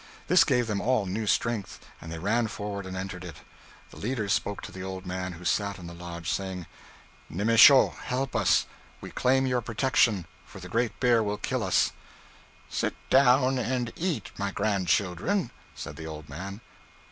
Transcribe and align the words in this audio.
This 0.27 0.43
gave 0.43 0.65
them 0.65 0.81
all 0.81 1.05
new 1.05 1.27
strength, 1.27 1.79
and 2.01 2.11
they 2.11 2.17
ran 2.17 2.47
forward 2.47 2.87
and 2.87 2.97
entered 2.97 3.23
it. 3.23 3.35
The 3.91 3.97
leader 3.99 4.27
spoke 4.29 4.59
to 4.63 4.71
the 4.71 4.81
old 4.81 5.05
man 5.05 5.33
who 5.33 5.45
sat 5.45 5.77
in 5.77 5.85
the 5.85 5.93
lodge, 5.93 6.27
saying, 6.27 6.65
'Nemesho, 7.29 7.89
help 8.01 8.35
us; 8.35 8.65
we 8.99 9.11
claim 9.11 9.45
your 9.45 9.61
protection, 9.61 10.25
for 10.43 10.59
the 10.59 10.67
great 10.69 10.99
bear 10.99 11.21
will 11.21 11.37
kill 11.37 11.61
us.' 11.61 11.91
'Sit 12.67 12.95
down 13.11 13.59
and 13.59 13.93
eat, 13.95 14.31
my 14.39 14.49
grandchildren,' 14.49 15.51
said 15.75 15.97
the 15.97 16.07
old 16.07 16.27
man. 16.27 16.61